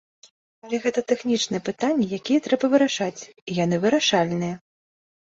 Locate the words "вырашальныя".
3.83-4.55